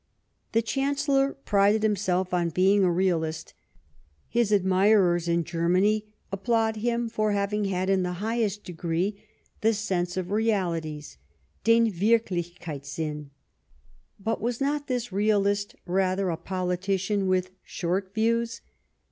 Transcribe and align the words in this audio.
The 0.53 0.63
Chancellor 0.63 1.33
prided 1.45 1.83
himself 1.83 2.33
on 2.33 2.49
being 2.49 2.83
a 2.83 2.89
realist; 2.89 3.53
his 4.27 4.51
admirers 4.51 5.27
in 5.27 5.43
Germany 5.43 6.07
applaud 6.31 6.77
him 6.77 7.07
for 7.07 7.33
having 7.33 7.65
had, 7.65 7.87
in 7.87 8.01
the 8.01 8.13
highest 8.13 8.63
degree, 8.63 9.23
the 9.61 9.75
sense 9.75 10.17
of 10.17 10.31
realities 10.31 11.19
{den 11.63 11.91
Wirklichkeitssinn). 11.91 13.29
But 14.19 14.41
was 14.41 14.59
not 14.59 14.87
this 14.87 15.11
realist 15.11 15.75
rather 15.85 16.31
a 16.31 16.37
politician 16.37 17.27
with 17.27 17.51
short 17.63 18.11
views 18.15 18.61